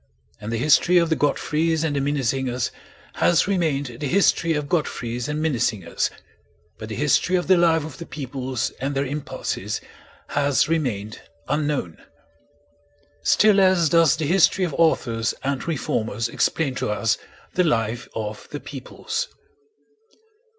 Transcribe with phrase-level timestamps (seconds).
[0.39, 2.71] And the history of the Godfreys and the Minnesingers
[3.17, 6.09] has remained the history of Godfreys and Minnesingers,
[6.79, 9.79] but the history of the life of the peoples and their impulses
[10.29, 12.01] has remained unknown.
[13.21, 17.19] Still less does the history of authors and reformers explain to us
[17.53, 19.27] the life of the peoples.